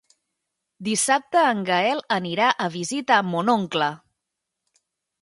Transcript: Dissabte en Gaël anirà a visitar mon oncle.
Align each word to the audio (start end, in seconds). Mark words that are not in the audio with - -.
Dissabte 0.87 1.43
en 1.51 1.61
Gaël 1.69 2.03
anirà 2.17 2.49
a 2.67 2.73
visitar 2.79 3.23
mon 3.31 3.55
oncle. 3.57 3.95